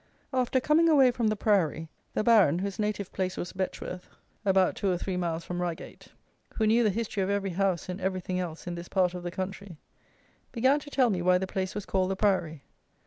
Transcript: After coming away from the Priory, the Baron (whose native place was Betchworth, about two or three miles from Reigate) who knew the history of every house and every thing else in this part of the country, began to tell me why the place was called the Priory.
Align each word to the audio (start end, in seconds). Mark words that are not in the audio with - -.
After 0.33 0.59
coming 0.59 0.89
away 0.89 1.11
from 1.11 1.27
the 1.27 1.35
Priory, 1.35 1.87
the 2.15 2.23
Baron 2.23 2.57
(whose 2.57 2.79
native 2.79 3.11
place 3.11 3.37
was 3.37 3.53
Betchworth, 3.53 4.09
about 4.43 4.75
two 4.75 4.89
or 4.91 4.97
three 4.97 5.15
miles 5.15 5.43
from 5.43 5.61
Reigate) 5.61 6.07
who 6.55 6.65
knew 6.65 6.83
the 6.83 6.89
history 6.89 7.21
of 7.21 7.29
every 7.29 7.51
house 7.51 7.87
and 7.87 8.01
every 8.01 8.19
thing 8.19 8.39
else 8.39 8.65
in 8.65 8.73
this 8.73 8.89
part 8.89 9.13
of 9.13 9.21
the 9.21 9.29
country, 9.29 9.77
began 10.51 10.79
to 10.79 10.89
tell 10.89 11.11
me 11.11 11.21
why 11.21 11.37
the 11.37 11.45
place 11.45 11.75
was 11.75 11.85
called 11.85 12.09
the 12.09 12.15
Priory. 12.15 12.63